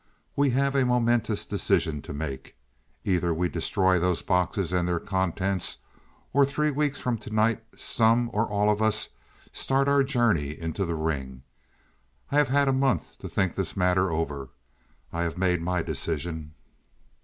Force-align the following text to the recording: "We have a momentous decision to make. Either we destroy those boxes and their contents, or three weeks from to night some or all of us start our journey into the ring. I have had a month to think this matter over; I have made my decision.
"We 0.35 0.49
have 0.49 0.73
a 0.75 0.83
momentous 0.83 1.45
decision 1.45 2.01
to 2.01 2.11
make. 2.11 2.55
Either 3.03 3.31
we 3.35 3.49
destroy 3.49 3.99
those 3.99 4.23
boxes 4.23 4.73
and 4.73 4.87
their 4.89 4.99
contents, 4.99 5.77
or 6.33 6.43
three 6.43 6.71
weeks 6.71 6.99
from 6.99 7.19
to 7.19 7.29
night 7.29 7.63
some 7.77 8.31
or 8.33 8.47
all 8.49 8.71
of 8.71 8.81
us 8.81 9.09
start 9.53 9.87
our 9.87 10.01
journey 10.01 10.59
into 10.59 10.85
the 10.87 10.95
ring. 10.95 11.43
I 12.31 12.37
have 12.37 12.49
had 12.49 12.67
a 12.67 12.73
month 12.73 13.19
to 13.19 13.29
think 13.29 13.53
this 13.53 13.77
matter 13.77 14.11
over; 14.11 14.49
I 15.13 15.21
have 15.21 15.37
made 15.37 15.61
my 15.61 15.83
decision. 15.83 16.55